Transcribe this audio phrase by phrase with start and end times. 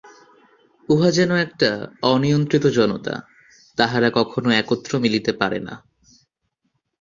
[0.89, 1.69] উহা যেন একটা
[2.03, 3.13] অনিয়ন্ত্রিত জনতা,
[3.77, 5.75] তাহারা কখনও একত্র মিলিতে পারে না।